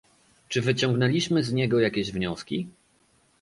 [0.49, 2.67] Czy wyciągnęliśmy z niego jakieś wnioski?